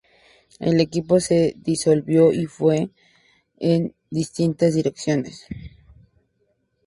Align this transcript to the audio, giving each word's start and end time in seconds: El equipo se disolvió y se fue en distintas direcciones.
El 0.59 0.79
equipo 0.81 1.19
se 1.19 1.53
disolvió 1.57 2.31
y 2.33 2.45
se 2.47 2.47
fue 2.47 2.89
en 3.59 3.93
distintas 4.09 4.73
direcciones. 4.73 5.45